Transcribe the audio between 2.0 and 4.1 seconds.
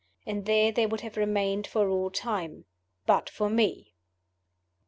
time but for Me.